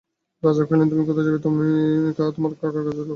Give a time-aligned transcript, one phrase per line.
[0.43, 1.65] রাজা কহিলেন, তুমি কোথায় যাবে, তুমি
[2.29, 3.09] তোমার কাকার কাছে থাকো।